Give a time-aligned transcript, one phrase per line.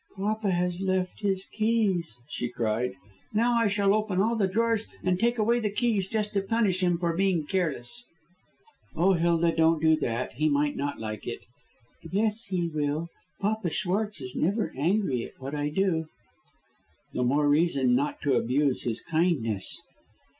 [0.17, 2.93] "Papa has left his keys," she cried.
[3.35, 6.81] "Now, I shall open all the drawers and take away the keys, just to punish
[6.81, 8.03] him for being careless."
[8.95, 10.33] "Oh, Hilda, don't do that.
[10.33, 11.41] He might not like it."
[12.11, 13.09] "Yes, he will.
[13.39, 16.07] Papa Schwartz is never angry at what I do."
[17.13, 19.79] "The more reason not to abuse his kindness."